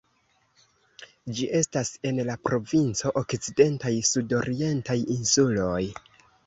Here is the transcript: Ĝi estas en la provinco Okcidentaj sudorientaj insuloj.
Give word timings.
Ĝi 1.39 1.45
estas 1.59 1.91
en 2.13 2.23
la 2.31 2.39
provinco 2.49 3.15
Okcidentaj 3.23 3.95
sudorientaj 4.13 4.99
insuloj. 5.21 5.81